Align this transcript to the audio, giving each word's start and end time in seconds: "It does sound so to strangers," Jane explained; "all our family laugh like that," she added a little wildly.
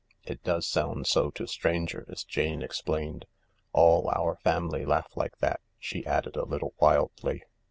"It 0.23 0.41
does 0.41 0.65
sound 0.65 1.05
so 1.05 1.29
to 1.29 1.45
strangers," 1.45 2.23
Jane 2.23 2.63
explained; 2.63 3.27
"all 3.71 4.09
our 4.09 4.35
family 4.37 4.83
laugh 4.83 5.15
like 5.15 5.37
that," 5.41 5.61
she 5.77 6.03
added 6.07 6.35
a 6.35 6.43
little 6.43 6.73
wildly. 6.79 7.43